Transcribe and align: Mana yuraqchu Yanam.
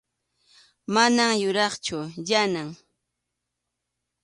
Mana 0.93 1.25
yuraqchu 1.43 1.99
Yanam. 2.29 2.69